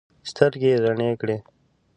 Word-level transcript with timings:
سترګې 0.29 0.69
یې 0.73 0.81
رڼې 0.83 1.09
کړې. 1.21 1.37